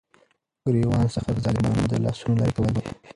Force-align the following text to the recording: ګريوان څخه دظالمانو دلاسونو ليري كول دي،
ګريوان 0.63 1.05
څخه 1.15 1.29
دظالمانو 1.35 1.89
دلاسونو 1.93 2.37
ليري 2.39 2.53
كول 2.55 2.69
دي، 2.75 2.81